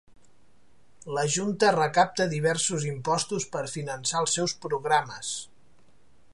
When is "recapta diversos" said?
1.75-2.87